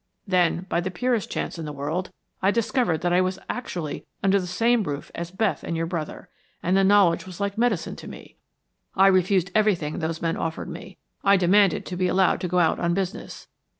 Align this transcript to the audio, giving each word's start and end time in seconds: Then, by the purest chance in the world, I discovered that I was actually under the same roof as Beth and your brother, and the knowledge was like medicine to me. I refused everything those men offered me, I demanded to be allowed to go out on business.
Then, 0.27 0.65
by 0.67 0.81
the 0.81 0.89
purest 0.89 1.29
chance 1.29 1.59
in 1.59 1.65
the 1.65 1.71
world, 1.71 2.09
I 2.41 2.49
discovered 2.49 3.01
that 3.01 3.13
I 3.13 3.21
was 3.21 3.37
actually 3.47 4.07
under 4.23 4.39
the 4.39 4.47
same 4.47 4.81
roof 4.81 5.11
as 5.13 5.29
Beth 5.29 5.63
and 5.63 5.77
your 5.77 5.85
brother, 5.85 6.27
and 6.63 6.75
the 6.75 6.83
knowledge 6.83 7.27
was 7.27 7.39
like 7.39 7.55
medicine 7.55 7.95
to 7.97 8.07
me. 8.07 8.37
I 8.95 9.05
refused 9.05 9.51
everything 9.53 9.99
those 9.99 10.19
men 10.19 10.37
offered 10.37 10.69
me, 10.69 10.97
I 11.23 11.37
demanded 11.37 11.85
to 11.85 11.95
be 11.95 12.07
allowed 12.07 12.41
to 12.41 12.47
go 12.47 12.57
out 12.57 12.79
on 12.79 12.95
business. 12.95 13.45